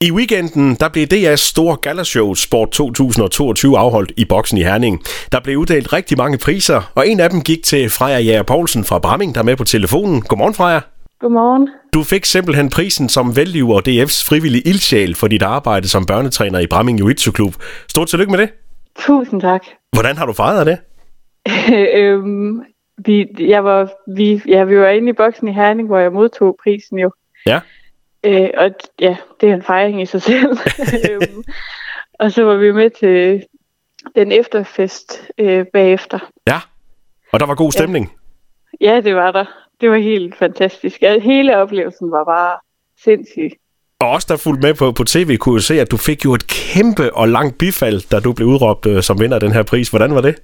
I 0.00 0.12
weekenden 0.12 0.74
der 0.80 0.88
blev 0.88 1.06
DR's 1.12 1.36
store 1.50 1.76
galashow 1.76 2.34
Sport 2.34 2.70
2022 2.70 3.78
afholdt 3.78 4.12
i 4.16 4.24
boksen 4.24 4.58
i 4.58 4.62
Herning. 4.62 5.00
Der 5.32 5.40
blev 5.40 5.56
uddelt 5.58 5.92
rigtig 5.92 6.18
mange 6.18 6.38
priser, 6.38 6.92
og 6.94 7.08
en 7.08 7.20
af 7.20 7.30
dem 7.30 7.40
gik 7.40 7.62
til 7.64 7.90
Freja 7.90 8.18
Jager 8.18 8.42
Poulsen 8.42 8.84
fra 8.84 8.98
Bramming, 8.98 9.34
der 9.34 9.40
er 9.40 9.44
med 9.44 9.56
på 9.56 9.64
telefonen. 9.64 10.22
Godmorgen, 10.22 10.54
Freja. 10.54 10.80
Godmorgen. 11.20 11.68
Du 11.94 12.02
fik 12.02 12.24
simpelthen 12.24 12.70
prisen 12.70 13.08
som 13.08 13.36
velgiver 13.36 13.74
og 13.74 13.82
DF's 13.88 14.28
frivillige 14.28 14.62
ildsjæl 14.66 15.14
for 15.14 15.28
dit 15.28 15.42
arbejde 15.42 15.88
som 15.88 16.06
børnetræner 16.06 16.58
i 16.58 16.66
Bramming 16.66 17.00
Jiu-Jitsu 17.00 17.30
Klub. 17.30 17.54
Stort 17.88 18.08
tillykke 18.08 18.30
med 18.30 18.38
det. 18.38 18.50
Tusind 18.98 19.40
tak. 19.40 19.62
Hvordan 19.92 20.16
har 20.16 20.26
du 20.26 20.32
fejret 20.32 20.66
det? 20.66 20.78
øhm, 22.00 22.62
vi, 23.06 23.26
jeg 23.38 23.64
var, 23.64 23.90
vi, 24.16 24.42
ja, 24.48 24.64
vi 24.64 24.78
var 24.78 24.88
inde 24.88 25.08
i 25.08 25.12
boksen 25.12 25.48
i 25.48 25.52
Herning, 25.52 25.88
hvor 25.88 25.98
jeg 25.98 26.12
modtog 26.12 26.56
prisen 26.64 26.98
jo. 26.98 27.10
Ja. 27.46 27.60
Øh, 28.24 28.50
og 28.56 28.70
ja, 29.00 29.16
det 29.40 29.50
er 29.50 29.54
en 29.54 29.62
fejring 29.62 30.02
i 30.02 30.06
sig 30.06 30.22
selv. 30.22 30.58
øhm, 31.10 31.44
og 32.14 32.32
så 32.32 32.44
var 32.44 32.56
vi 32.56 32.72
med 32.72 32.90
til 32.90 33.44
den 34.14 34.32
efterfest 34.32 35.30
øh, 35.38 35.66
bagefter. 35.72 36.18
Ja, 36.46 36.60
og 37.32 37.40
der 37.40 37.46
var 37.46 37.54
god 37.54 37.72
stemning. 37.72 38.12
Ja. 38.80 38.94
ja, 38.94 39.00
det 39.00 39.14
var 39.14 39.32
der. 39.32 39.44
Det 39.80 39.90
var 39.90 39.96
helt 39.96 40.38
fantastisk. 40.38 41.00
Hele 41.22 41.56
oplevelsen 41.56 42.10
var 42.10 42.24
bare 42.24 42.56
sindssyg. 43.04 43.50
Og 44.00 44.10
også 44.10 44.26
der 44.30 44.36
fulgte 44.36 44.66
med 44.66 44.74
på, 44.74 44.92
på 44.92 45.04
tv, 45.04 45.36
kunne 45.36 45.54
jo 45.54 45.60
se, 45.60 45.80
at 45.80 45.90
du 45.90 45.96
fik 45.96 46.24
jo 46.24 46.34
et 46.34 46.46
kæmpe 46.46 47.14
og 47.14 47.28
langt 47.28 47.58
bifald, 47.58 48.10
da 48.10 48.20
du 48.20 48.32
blev 48.32 48.48
udråbt 48.48 48.86
øh, 48.86 49.02
som 49.02 49.20
vinder 49.20 49.34
af 49.34 49.40
den 49.40 49.52
her 49.52 49.62
pris. 49.62 49.88
Hvordan 49.88 50.14
var 50.14 50.20
det? 50.20 50.40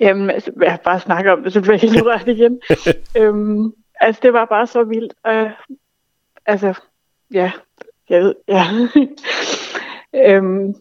Jamen, 0.00 0.30
altså, 0.30 0.50
jeg 0.60 0.78
bare 0.84 1.00
snakker 1.00 1.32
om 1.32 1.42
det, 1.42 1.52
så 1.52 1.60
bliver 1.60 1.74
jeg 1.74 1.90
helt 1.90 2.06
ret 2.14 2.28
igen. 2.28 2.60
øhm, 3.16 3.72
altså, 4.00 4.20
det 4.22 4.32
var 4.32 4.44
bare 4.44 4.66
så 4.66 4.84
vildt. 4.84 5.12
Øh, 5.26 5.50
altså, 6.46 6.74
ja, 7.34 7.50
jeg 8.10 8.22
ved, 8.22 8.34
ja. 8.48 8.64
øhm, 10.36 10.74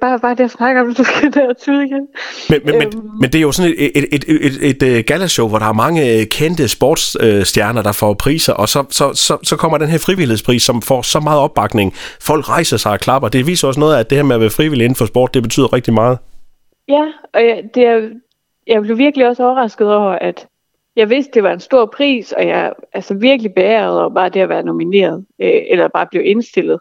bare, 0.00 0.18
bare 0.18 0.34
det 0.34 0.44
at 0.44 0.50
snakke 0.50 0.80
om 0.80 0.86
det, 0.86 0.96
så 0.96 1.04
skal 1.04 1.32
det 1.32 1.56
tude 1.56 1.86
igen. 1.86 2.06
Men, 2.50 2.60
men, 2.64 2.74
øhm, 2.74 2.78
men, 2.78 3.10
men 3.20 3.32
det 3.32 3.38
er 3.38 3.42
jo 3.42 3.52
sådan 3.52 3.74
et, 3.78 3.90
et, 3.98 4.04
et, 4.12 4.24
et, 4.28 4.82
et, 4.82 4.98
et 4.98 5.06
galashow, 5.06 5.48
hvor 5.48 5.58
der 5.58 5.66
er 5.66 5.72
mange 5.72 6.26
kendte 6.26 6.68
sportsstjerner, 6.68 7.82
der 7.82 7.92
får 7.92 8.14
priser, 8.14 8.52
og 8.52 8.68
så, 8.68 8.84
så, 8.90 9.14
så, 9.14 9.38
så 9.42 9.56
kommer 9.56 9.78
den 9.78 9.88
her 9.88 9.98
frivillighedspris, 9.98 10.62
som 10.62 10.82
får 10.82 11.02
så 11.02 11.20
meget 11.20 11.40
opbakning. 11.40 11.94
Folk 12.20 12.48
rejser 12.48 12.76
sig 12.76 12.92
og 12.92 13.00
klapper. 13.00 13.28
Det 13.28 13.46
viser 13.46 13.68
også 13.68 13.80
noget 13.80 13.94
af, 13.94 14.00
at 14.00 14.10
det 14.10 14.18
her 14.18 14.24
med 14.24 14.34
at 14.34 14.40
være 14.40 14.50
frivillig 14.50 14.84
inden 14.84 14.96
for 14.96 15.06
sport, 15.06 15.34
det 15.34 15.42
betyder 15.42 15.72
rigtig 15.72 15.94
meget. 15.94 16.18
Ja, 16.88 17.04
og 17.34 17.40
jeg, 17.40 17.62
det 17.74 17.82
er, 17.82 18.08
jeg 18.66 18.82
blev 18.82 18.98
virkelig 18.98 19.28
også 19.28 19.44
overrasket 19.44 19.94
over, 19.94 20.12
at 20.12 20.46
jeg 20.96 21.10
vidste, 21.10 21.32
det 21.34 21.42
var 21.42 21.52
en 21.52 21.60
stor 21.60 21.86
pris, 21.86 22.32
og 22.32 22.46
jeg 22.46 22.72
altså 22.92 23.14
virkelig 23.14 23.54
beæret 23.54 24.00
over 24.00 24.14
bare 24.14 24.28
det 24.28 24.40
at 24.40 24.48
være 24.48 24.62
nomineret, 24.62 25.26
øh, 25.38 25.62
eller 25.70 25.88
bare 25.88 26.06
blive 26.06 26.24
indstillet. 26.24 26.80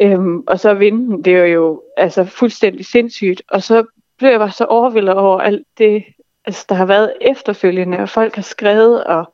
Øhm, 0.00 0.40
og 0.46 0.60
så 0.60 0.74
vinde 0.74 1.06
den, 1.06 1.24
det 1.24 1.36
er 1.36 1.44
jo 1.44 1.82
altså 1.96 2.24
fuldstændig 2.24 2.86
sindssygt. 2.86 3.42
Og 3.48 3.62
så 3.62 3.84
blev 4.18 4.30
jeg 4.30 4.38
bare 4.38 4.50
så 4.50 4.64
overvældet 4.64 5.14
over 5.14 5.40
alt 5.40 5.66
det, 5.78 6.04
altså, 6.44 6.66
der 6.68 6.74
har 6.74 6.86
været 6.86 7.12
efterfølgende, 7.20 7.98
og 7.98 8.08
folk 8.08 8.34
har 8.34 8.42
skrevet, 8.42 9.04
og 9.04 9.32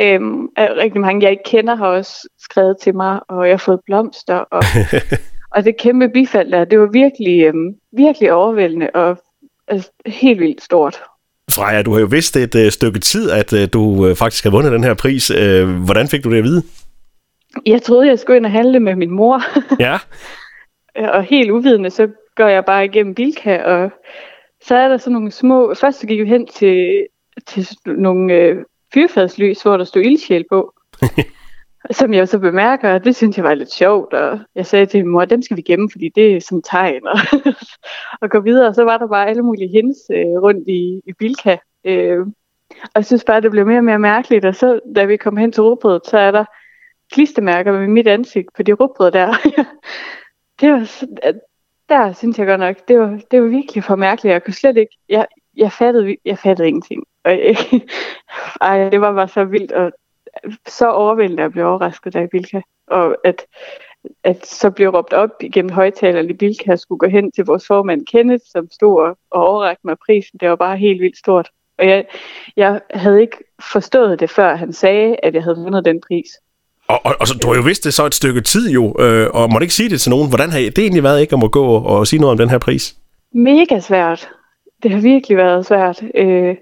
øhm, 0.00 0.48
rigtig 0.58 1.00
mange, 1.00 1.22
jeg 1.22 1.30
ikke 1.30 1.44
kender, 1.44 1.74
har 1.74 1.86
også 1.86 2.28
skrevet 2.38 2.78
til 2.78 2.96
mig, 2.96 3.20
og 3.28 3.46
jeg 3.46 3.52
har 3.52 3.58
fået 3.58 3.80
blomster, 3.86 4.36
og, 4.36 4.62
og 5.54 5.64
det 5.64 5.76
kæmpe 5.76 6.08
bifald 6.08 6.52
der, 6.52 6.64
det 6.64 6.80
var 6.80 6.86
virkelig, 6.86 7.42
øhm, 7.44 7.76
virkelig 7.92 8.32
overvældende, 8.32 8.90
og 8.94 9.18
altså, 9.68 9.90
helt 10.06 10.40
vildt 10.40 10.62
stort. 10.62 11.02
Freja, 11.56 11.82
du 11.82 11.92
har 11.92 12.00
jo 12.00 12.06
vidst 12.06 12.36
et 12.36 12.54
uh, 12.54 12.68
stykke 12.68 12.98
tid, 12.98 13.30
at 13.30 13.52
uh, 13.52 13.58
du 13.72 13.80
uh, 13.80 14.16
faktisk 14.16 14.44
har 14.44 14.50
vundet 14.50 14.72
den 14.72 14.84
her 14.84 14.94
pris. 14.94 15.30
Uh, 15.30 15.68
hvordan 15.84 16.08
fik 16.08 16.24
du 16.24 16.30
det 16.30 16.38
at 16.38 16.44
vide? 16.44 16.62
Jeg 17.66 17.82
troede, 17.82 18.08
jeg 18.08 18.18
skulle 18.18 18.36
ind 18.36 18.46
og 18.46 18.52
handle 18.52 18.80
med 18.80 18.94
min 18.96 19.10
mor. 19.10 19.42
Ja. 19.86 19.98
og 20.96 21.22
helt 21.22 21.50
uvidende, 21.50 21.90
så 21.90 22.08
går 22.36 22.48
jeg 22.48 22.64
bare 22.64 22.84
igennem 22.84 23.14
Bilka, 23.14 23.62
og 23.62 23.90
så 24.64 24.74
er 24.74 24.88
der 24.88 24.96
sådan 24.96 25.12
nogle 25.12 25.30
små... 25.30 25.74
Først 25.74 26.00
så 26.00 26.06
gik 26.06 26.20
vi 26.20 26.28
hen 26.28 26.46
til, 26.46 27.06
til 27.46 27.68
nogle 27.86 28.34
øh, 28.34 28.56
fyrfadslys, 28.94 29.62
hvor 29.62 29.76
der 29.76 29.84
stod 29.84 30.02
ildsjæl 30.02 30.44
på. 30.50 30.72
som 31.90 32.14
jeg 32.14 32.28
så 32.28 32.38
bemærker, 32.38 32.94
og 32.94 33.04
det 33.04 33.16
synes 33.16 33.36
jeg 33.36 33.44
var 33.44 33.54
lidt 33.54 33.72
sjovt, 33.72 34.14
og 34.14 34.38
jeg 34.54 34.66
sagde 34.66 34.86
til 34.86 35.04
min 35.04 35.12
mor, 35.12 35.24
dem 35.24 35.42
skal 35.42 35.56
vi 35.56 35.62
gemme, 35.62 35.88
fordi 35.92 36.08
det 36.14 36.36
er 36.36 36.40
som 36.40 36.62
tegn, 36.62 37.06
og, 37.06 37.18
og 38.22 38.30
gå 38.30 38.40
videre, 38.40 38.68
og 38.68 38.74
så 38.74 38.84
var 38.84 38.98
der 38.98 39.06
bare 39.06 39.28
alle 39.28 39.42
mulige 39.42 39.68
hints 39.68 39.98
øh, 40.10 40.42
rundt 40.42 40.68
i, 40.68 41.00
i 41.06 41.12
Bilka, 41.18 41.56
øh, 41.84 42.26
og 42.70 42.96
jeg 42.96 43.06
synes 43.06 43.24
bare, 43.24 43.40
det 43.40 43.50
blev 43.50 43.66
mere 43.66 43.78
og 43.78 43.84
mere 43.84 43.98
mærkeligt, 43.98 44.44
og 44.44 44.54
så 44.54 44.80
da 44.96 45.04
vi 45.04 45.16
kom 45.16 45.36
hen 45.36 45.52
til 45.52 45.62
råbrødet, 45.62 46.06
så 46.06 46.18
er 46.18 46.30
der 46.30 46.44
klistermærker 47.12 47.72
med 47.72 47.88
mit 47.88 48.06
ansigt 48.08 48.48
på 48.56 48.62
de 48.62 48.72
råbrød 48.72 49.10
der. 49.10 49.34
det 50.60 50.72
var 50.72 50.84
så, 50.84 51.06
der 51.88 52.12
synes 52.12 52.38
jeg 52.38 52.46
godt 52.46 52.60
nok, 52.60 52.76
det 52.88 52.98
var, 52.98 53.20
det 53.30 53.42
var 53.42 53.48
virkelig 53.48 53.84
for 53.84 53.96
mærkeligt, 53.96 54.32
jeg 54.32 54.44
kunne 54.44 54.54
slet 54.54 54.76
ikke, 54.76 54.96
jeg, 55.08 55.26
jeg 55.56 55.72
fattede, 55.72 56.16
jeg 56.24 56.38
fattede 56.38 56.68
ingenting, 56.68 57.04
og 57.24 57.32
øh, 57.32 57.56
ej, 58.60 58.90
det 58.90 59.00
var 59.00 59.12
bare 59.14 59.28
så 59.28 59.44
vildt, 59.44 59.72
og 59.72 59.92
så 60.66 60.90
overvældende 60.90 61.42
at 61.42 61.52
blive 61.52 61.66
overrasket 61.66 62.14
i 62.14 62.26
Bilka. 62.30 62.60
Og 62.86 63.16
at, 63.24 63.46
at 64.24 64.46
så 64.46 64.70
blev 64.70 64.88
råbt 64.90 65.12
op 65.12 65.30
igennem 65.40 65.72
højtalerne 65.72 66.28
i 66.28 66.32
Bilka, 66.32 66.76
skulle 66.76 66.98
gå 66.98 67.06
hen 67.06 67.32
til 67.32 67.44
vores 67.44 67.66
formand 67.66 68.06
Kenneth, 68.06 68.44
som 68.52 68.68
stod 68.72 69.00
og, 69.00 69.18
og 69.30 69.46
overrakte 69.46 69.86
mig 69.86 69.96
prisen. 70.06 70.38
Det 70.40 70.48
var 70.48 70.56
bare 70.56 70.76
helt 70.76 71.00
vildt 71.00 71.18
stort. 71.18 71.48
Og 71.78 71.86
jeg, 71.86 72.04
jeg 72.56 72.80
havde 72.90 73.20
ikke 73.20 73.36
forstået 73.72 74.20
det, 74.20 74.30
før 74.30 74.56
han 74.56 74.72
sagde, 74.72 75.16
at 75.22 75.34
jeg 75.34 75.42
havde 75.42 75.56
vundet 75.56 75.84
den 75.84 76.00
pris. 76.00 76.28
Og, 76.88 77.00
og, 77.04 77.14
og 77.20 77.26
så, 77.26 77.38
du 77.42 77.48
har 77.48 77.54
jo 77.54 77.62
vidst 77.62 77.84
det 77.84 77.94
så 77.94 78.06
et 78.06 78.14
stykke 78.14 78.40
tid 78.40 78.70
jo, 78.70 78.94
øh, 79.00 79.26
og 79.32 79.50
måtte 79.52 79.64
ikke 79.64 79.74
sige 79.74 79.88
det 79.88 80.00
til 80.00 80.10
nogen. 80.10 80.28
Hvordan 80.28 80.50
har 80.50 80.58
det 80.58 80.78
egentlig 80.78 81.02
været 81.02 81.20
ikke 81.20 81.32
at 81.32 81.38
må 81.38 81.48
gå 81.48 81.64
og, 81.64 81.86
og 81.86 82.06
sige 82.06 82.20
noget 82.20 82.32
om 82.32 82.38
den 82.38 82.50
her 82.50 82.58
pris? 82.58 82.96
Mega 83.32 83.80
svært. 83.80 84.28
Det 84.82 84.90
har 84.90 85.00
virkelig 85.00 85.36
været 85.36 85.66
svært. 85.66 86.02
Øh, 86.14 86.56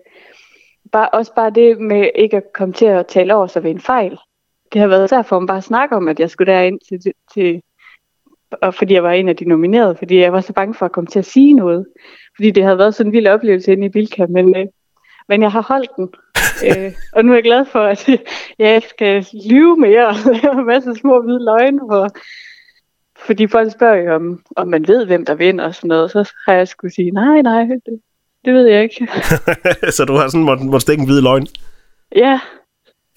bare, 0.95 1.09
også 1.09 1.35
bare 1.35 1.51
det 1.51 1.81
med 1.81 2.09
ikke 2.15 2.37
at 2.37 2.53
komme 2.55 2.75
til 2.75 2.87
at 2.87 3.07
tale 3.07 3.35
over 3.35 3.47
sig 3.47 3.63
ved 3.63 3.71
en 3.71 3.81
fejl. 3.81 4.19
Det 4.73 4.81
har 4.81 4.89
været 4.89 5.11
svært 5.11 5.27
for 5.27 5.41
mig 5.41 5.47
bare 5.47 5.57
at 5.57 5.65
snakke 5.65 5.97
om, 5.97 6.09
at 6.09 6.21
jeg 6.21 6.31
skulle 6.31 6.53
derind 6.53 6.79
til, 6.89 7.13
til 7.35 7.63
og 8.63 8.75
fordi 8.75 8.95
jeg 8.95 9.03
var 9.03 9.13
en 9.13 9.29
af 9.29 9.37
de 9.37 9.45
nominerede, 9.45 9.97
fordi 9.97 10.19
jeg 10.19 10.33
var 10.33 10.41
så 10.41 10.53
bange 10.53 10.75
for 10.75 10.87
at 10.87 10.93
komme 10.93 11.09
til 11.09 11.19
at 11.19 11.25
sige 11.25 11.55
noget. 11.55 11.87
Fordi 12.37 12.51
det 12.51 12.65
havde 12.65 12.79
været 12.79 12.95
sådan 12.95 13.09
en 13.09 13.13
vild 13.13 13.27
oplevelse 13.27 13.73
inde 13.73 13.87
i 13.87 13.89
Bilka, 13.89 14.27
men, 14.27 14.57
øh, 14.57 14.67
men 15.29 15.43
jeg 15.43 15.53
har 15.53 15.63
holdt 15.63 15.91
den. 15.97 16.09
øh, 16.67 16.93
og 17.13 17.25
nu 17.25 17.33
er 17.33 17.37
jeg 17.37 17.45
glad 17.45 17.65
for, 17.65 17.81
at 17.81 18.09
jeg 18.59 18.83
skal 18.83 19.27
lyve 19.51 19.77
mere 19.77 20.07
og 20.07 20.15
lave 20.43 20.59
en 20.59 20.67
masse 20.67 20.95
små 20.95 21.23
hvide 21.23 21.45
løgne, 21.45 21.81
for, 21.91 22.09
fordi 23.27 23.47
folk 23.47 23.73
spørger 23.73 23.97
jo, 23.97 24.15
om, 24.15 24.43
om 24.57 24.69
man 24.69 24.89
ved, 24.89 25.07
hvem 25.07 25.25
der 25.25 25.35
vinder 25.35 25.65
og 25.65 25.75
sådan 25.75 25.89
noget. 25.89 26.11
Så 26.11 26.33
har 26.47 26.55
jeg 26.55 26.69
skulle 26.69 26.95
sige, 26.95 27.11
nej, 27.11 27.43
nej, 27.43 27.63
det, 27.63 28.01
det 28.45 28.55
ved 28.55 28.67
jeg 28.67 28.83
ikke. 28.83 29.09
så 29.97 30.05
du 30.05 30.15
har 30.15 30.29
sådan 30.29 30.45
måttet 30.45 30.67
må 30.67 30.81
stikke 30.81 31.01
en 31.01 31.07
hvid 31.07 31.21
løgn? 31.21 31.47
Ja. 32.17 32.41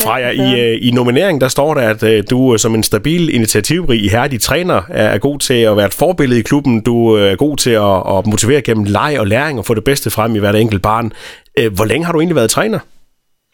Freja, 0.02 0.30
i, 0.30 0.76
uh, 0.76 0.88
i 0.88 0.92
nomineringen, 0.92 1.42
der 1.42 1.48
står 1.48 1.74
der, 1.74 1.90
at 1.90 2.04
uh, 2.04 2.10
du 2.30 2.40
uh, 2.40 2.58
som 2.58 2.76
en 2.76 2.84
stabil, 2.84 3.36
initiativrig, 3.36 4.04
ihærdig 4.04 4.42
træner 4.42 4.82
er, 4.90 5.08
er 5.08 5.18
god 5.18 5.40
til 5.40 5.54
at 5.54 5.78
være 5.78 5.86
et 5.86 5.94
forbillede 5.94 6.40
i 6.40 6.44
klubben. 6.44 6.82
Du 6.82 6.96
uh, 6.96 7.22
er 7.22 7.36
god 7.36 7.58
til 7.58 7.72
at, 7.72 8.18
at 8.18 8.28
motivere 8.28 8.62
gennem 8.62 8.84
leg 8.84 9.16
og 9.20 9.28
læring 9.28 9.60
og 9.60 9.66
få 9.66 9.74
det 9.74 9.84
bedste 9.84 10.10
frem 10.10 10.36
i 10.36 10.40
hvert 10.40 10.56
enkelt 10.56 10.82
barn. 10.82 11.12
Uh, 11.60 11.74
hvor 11.76 11.86
længe 11.86 12.06
har 12.06 12.14
du 12.14 12.20
egentlig 12.20 12.36
været 12.36 12.50
træner? 12.50 12.80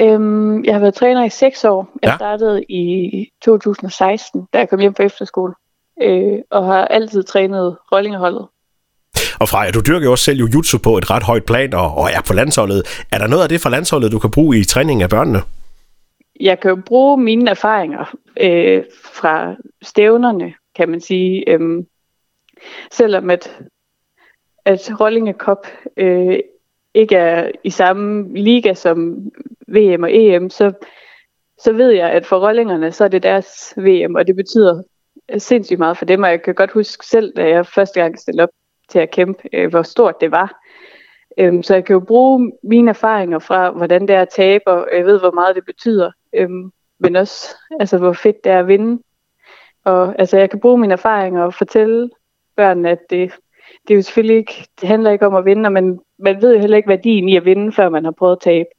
Øhm, 0.01 0.63
jeg 0.65 0.73
har 0.73 0.79
været 0.79 0.93
træner 0.93 1.25
i 1.25 1.29
seks 1.29 1.65
år. 1.65 1.87
Jeg 2.01 2.09
ja. 2.09 2.15
startede 2.15 2.63
i 2.63 3.27
2016, 3.41 4.47
da 4.53 4.57
jeg 4.59 4.69
kom 4.69 4.79
hjem 4.79 4.93
på 4.93 5.01
efterskole. 5.01 5.53
Øh, 6.01 6.39
og 6.51 6.65
har 6.65 6.85
altid 6.85 7.23
trænet 7.23 7.77
rollingeholdet. 7.91 8.47
Og 9.39 9.49
Freja, 9.49 9.71
du 9.71 9.81
dyrker 9.87 10.05
jo 10.05 10.11
også 10.11 10.23
selv 10.23 10.39
jiu-jitsu 10.39 10.77
på 10.77 10.97
et 10.97 11.09
ret 11.11 11.23
højt 11.23 11.45
plan, 11.45 11.73
og, 11.73 11.97
og 11.97 12.09
er 12.11 12.21
på 12.27 12.33
landsholdet. 12.33 13.05
Er 13.11 13.17
der 13.17 13.27
noget 13.27 13.43
af 13.43 13.49
det 13.49 13.61
fra 13.61 13.69
landsholdet, 13.69 14.11
du 14.11 14.19
kan 14.19 14.31
bruge 14.31 14.59
i 14.59 14.63
træningen 14.63 15.03
af 15.03 15.09
børnene? 15.09 15.41
Jeg 16.39 16.59
kan 16.59 16.69
jo 16.69 16.81
bruge 16.85 17.17
mine 17.17 17.49
erfaringer 17.49 18.15
øh, 18.41 18.83
fra 19.13 19.55
stævnerne, 19.81 20.53
kan 20.75 20.89
man 20.89 21.01
sige. 21.01 21.49
Øhm, 21.49 21.85
selvom 22.91 23.29
at, 23.29 23.59
at 24.65 24.91
Rollinge 24.99 25.33
Cup 25.33 25.67
øh, 25.97 26.39
ikke 26.93 27.15
er 27.15 27.51
i 27.63 27.69
samme 27.69 28.37
liga 28.37 28.73
som 28.73 29.15
VM 29.67 30.03
og 30.03 30.09
EM, 30.13 30.49
så, 30.49 30.71
så 31.57 31.73
ved 31.73 31.89
jeg, 31.89 32.09
at 32.09 32.25
for 32.25 32.47
Rollingerne, 32.47 32.91
så 32.91 33.03
er 33.03 33.07
det 33.07 33.23
deres 33.23 33.73
VM, 33.77 34.15
og 34.15 34.27
det 34.27 34.35
betyder 34.35 34.83
sindssygt 35.37 35.79
meget 35.79 35.97
for 35.97 36.05
dem, 36.05 36.23
og 36.23 36.29
jeg 36.29 36.41
kan 36.41 36.55
godt 36.55 36.71
huske 36.71 37.05
selv, 37.05 37.33
da 37.35 37.47
jeg 37.47 37.67
første 37.67 38.01
gang 38.01 38.19
stillede 38.19 38.43
op 38.43 38.49
til 38.93 38.99
at 38.99 39.11
kæmpe, 39.11 39.49
øh, 39.53 39.69
hvor 39.69 39.81
stort 39.81 40.21
det 40.21 40.31
var. 40.31 40.63
Øhm, 41.37 41.63
så 41.63 41.73
jeg 41.73 41.85
kan 41.85 41.93
jo 41.93 41.99
bruge 41.99 42.51
mine 42.63 42.89
erfaringer 42.89 43.39
fra, 43.39 43.71
hvordan 43.71 44.01
det 44.01 44.15
er 44.15 44.21
at 44.21 44.29
tabe, 44.29 44.67
og 44.67 44.87
jeg 44.93 45.05
ved, 45.05 45.19
hvor 45.19 45.31
meget 45.31 45.55
det 45.55 45.65
betyder. 45.65 46.11
Øhm, 46.33 46.71
men 46.99 47.15
også, 47.15 47.55
altså, 47.79 47.97
hvor 47.97 48.13
fedt 48.13 48.43
det 48.43 48.51
er 48.51 48.59
at 48.59 48.67
vinde. 48.67 49.03
Og 49.85 50.15
altså, 50.19 50.37
jeg 50.37 50.49
kan 50.49 50.59
bruge 50.59 50.77
mine 50.77 50.93
erfaringer 50.93 51.43
og 51.43 51.53
fortælle 51.53 52.09
børnene, 52.55 52.89
at 52.89 52.99
det, 53.09 53.31
det 53.87 53.93
er 53.93 53.95
jo 53.95 54.01
selvfølgelig 54.01 54.37
ikke, 54.37 54.67
det 54.81 54.87
handler 54.87 55.11
ikke 55.11 55.27
om 55.27 55.35
at 55.35 55.45
vinde, 55.45 55.69
men 55.69 55.99
man 56.19 56.41
ved 56.41 56.53
jo 56.53 56.59
heller 56.59 56.77
ikke 56.77 56.89
værdien 56.89 57.29
i 57.29 57.37
at 57.37 57.45
vinde, 57.45 57.71
før 57.71 57.89
man 57.89 58.03
har 58.03 58.11
prøvet 58.11 58.35
at 58.35 58.41
tabe. 58.41 58.69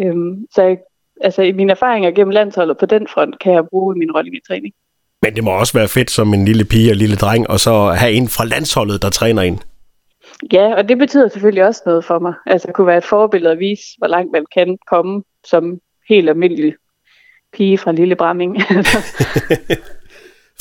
Øhm, 0.00 0.46
så 0.50 0.62
jeg, 0.62 0.78
altså, 1.20 1.42
i 1.42 1.52
mine 1.52 1.72
erfaringer 1.72 2.10
gennem 2.10 2.30
landsholdet 2.30 2.78
på 2.78 2.86
den 2.86 3.08
front, 3.08 3.38
kan 3.38 3.52
jeg 3.52 3.68
bruge 3.68 3.96
min 3.96 4.12
rolle 4.12 4.36
i 4.36 4.40
træning. 4.48 4.74
Men 5.22 5.36
det 5.36 5.44
må 5.44 5.50
også 5.50 5.72
være 5.72 5.88
fedt 5.88 6.10
som 6.10 6.34
en 6.34 6.44
lille 6.44 6.64
pige 6.64 6.90
og 6.90 6.96
lille 6.96 7.16
dreng, 7.16 7.50
og 7.50 7.60
så 7.60 7.90
have 7.90 8.12
en 8.12 8.28
fra 8.28 8.44
landsholdet, 8.44 9.02
der 9.02 9.10
træner 9.10 9.42
en. 9.42 9.60
Ja, 10.52 10.74
og 10.74 10.88
det 10.88 10.98
betyder 10.98 11.28
selvfølgelig 11.28 11.64
også 11.64 11.82
noget 11.86 12.04
for 12.04 12.18
mig. 12.18 12.34
Altså 12.46 12.68
at 12.68 12.74
kunne 12.74 12.86
være 12.86 12.98
et 12.98 13.04
forbillede 13.04 13.52
og 13.52 13.58
vise, 13.58 13.82
hvor 13.98 14.06
langt 14.06 14.32
man 14.32 14.44
kan 14.54 14.78
komme 14.90 15.22
som 15.44 15.78
helt 16.08 16.28
almindelig 16.28 16.74
pige 17.52 17.78
fra 17.78 17.92
Lille 17.92 18.16
Bramming. 18.16 18.56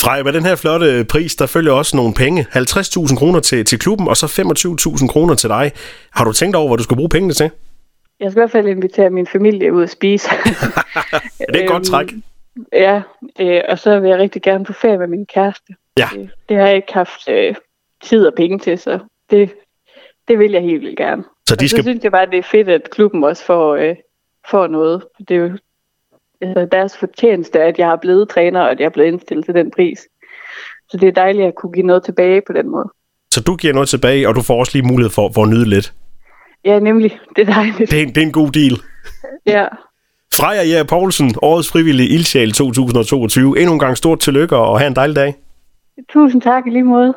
Frej, 0.02 0.24
med 0.24 0.34
den 0.34 0.46
her 0.46 0.56
flotte 0.56 1.06
pris, 1.10 1.36
der 1.36 1.46
følger 1.46 1.72
også 1.72 1.98
nogle 1.98 2.14
penge. 2.14 2.46
50.000 2.56 3.18
kroner 3.18 3.40
til, 3.40 3.66
til 3.66 3.80
klubben, 3.80 4.08
og 4.08 4.18
så 4.18 4.26
25.000 4.26 5.08
kroner 5.08 5.36
til 5.36 5.50
dig. 5.50 5.72
Har 6.12 6.26
du 6.26 6.34
tænkt 6.34 6.56
over, 6.56 6.68
hvad 6.68 6.78
du 6.78 6.84
skal 6.84 6.98
bruge 6.98 7.10
pengene 7.10 7.34
til? 7.34 7.50
Jeg 8.20 8.32
skal 8.32 8.40
i 8.40 8.42
hvert 8.42 8.52
fald 8.52 8.68
invitere 8.68 9.10
min 9.10 9.28
familie 9.28 9.74
ud 9.74 9.84
at 9.84 9.90
spise. 9.90 10.30
det 11.50 11.56
er 11.56 11.64
et 11.64 11.70
godt 11.70 11.84
træk. 11.84 12.12
Øhm, 12.12 12.24
ja, 12.74 13.02
øh, 13.40 13.62
og 13.70 13.80
så 13.80 14.00
vil 14.00 14.10
jeg 14.10 14.20
rigtig 14.20 14.42
gerne 14.42 14.66
på 14.66 14.74
ferie 14.74 14.98
med 14.98 15.08
min 15.08 15.26
kæreste. 15.26 15.74
Ja. 15.98 16.08
Det, 16.14 16.30
det 16.50 16.58
har 16.58 16.68
jeg 16.68 16.76
ikke 16.76 16.94
haft 16.94 17.30
øh, 17.30 17.56
tid 18.04 18.28
og 18.28 18.34
penge 18.34 18.60
til, 18.60 18.78
så 18.80 19.00
det, 19.30 19.54
det 20.28 20.40
vil 20.40 20.52
jeg 20.52 20.62
helt 20.62 20.82
vildt 20.82 20.98
gerne. 20.98 21.24
Så, 21.48 21.56
de 21.56 21.70
skal... 21.70 21.84
så 21.84 21.84
synes 21.84 22.04
jeg 22.04 22.12
bare, 22.12 22.26
det 22.26 22.38
er 22.38 22.44
fedt, 22.44 22.70
at 22.70 22.90
klubben 22.90 23.24
også 23.24 23.46
får, 23.46 23.76
øh, 23.76 23.96
får 24.50 24.68
noget. 24.68 25.04
Det 25.20 25.32
er 25.32 25.36
jo 25.36 25.58
altså, 26.42 26.68
deres 26.72 26.98
fortjeneste, 26.98 27.60
at 27.60 27.80
jeg 27.80 27.88
har 27.88 27.96
blevet 27.96 28.30
træner, 28.30 28.62
og 28.62 28.72
at 28.72 28.80
jeg 28.80 28.86
er 28.86 28.90
blevet 28.90 29.08
indstillet 29.08 29.46
til 29.46 29.54
den 29.54 29.72
pris. 29.72 30.00
Så 30.90 30.98
det 30.98 31.08
er 31.08 31.12
dejligt 31.12 31.48
at 31.48 31.56
kunne 31.56 31.72
give 31.72 31.86
noget 31.86 32.04
tilbage 32.04 32.42
på 32.48 32.54
den 32.54 32.70
måde. 32.70 32.90
Så 33.34 33.42
du 33.42 33.56
giver 33.56 33.74
noget 33.74 33.90
tilbage, 33.90 34.28
og 34.28 34.36
du 34.36 34.42
får 34.42 34.60
også 34.60 34.72
lige 34.78 34.88
mulighed 34.88 35.12
for, 35.12 35.32
for 35.34 35.44
at 35.44 35.50
nyde 35.50 35.70
lidt? 35.70 35.94
Ja, 36.66 36.80
nemlig. 36.80 37.20
Det 37.36 37.50
er 37.50 37.54
dejligt. 37.54 37.92
Det 37.92 38.00
er 38.00 38.04
en, 38.04 38.10
det 38.10 38.18
er 38.18 38.26
en 38.26 38.32
god 38.32 38.52
deal. 38.52 38.76
ja. 39.46 39.68
Freja 40.42 40.64
Jær 40.64 40.84
Poulsen, 40.84 41.36
årets 41.42 41.72
frivillige 41.72 42.10
ildsjæl 42.10 42.52
2022. 42.52 43.60
Endnu 43.60 43.74
en 43.74 43.80
gang 43.80 43.98
stort 43.98 44.20
tillykke 44.20 44.58
og 44.58 44.80
have 44.80 44.88
en 44.88 44.96
dejlig 44.96 45.16
dag. 45.16 45.36
Tusind 46.10 46.42
tak 46.42 46.64
i 46.68 46.70
lige 46.70 46.84
måde. 46.84 47.14